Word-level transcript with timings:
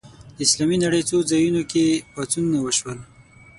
د 0.35 0.37
اسلامي 0.47 0.77
نړۍ 0.85 1.01
څو 1.09 1.17
ځایونو 1.31 1.61
کې 1.71 1.85
پاڅونونه 2.13 2.59
وشول 2.61 2.99